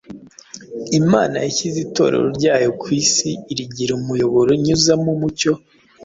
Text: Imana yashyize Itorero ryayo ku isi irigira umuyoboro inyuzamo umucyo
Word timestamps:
Imana 0.99 1.35
yashyize 1.45 1.77
Itorero 1.85 2.27
ryayo 2.37 2.69
ku 2.81 2.87
isi 3.01 3.29
irigira 3.51 3.91
umuyoboro 3.99 4.49
inyuzamo 4.57 5.07
umucyo 5.15 5.51